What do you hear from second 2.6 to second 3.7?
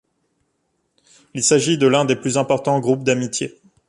groupes d'amitié.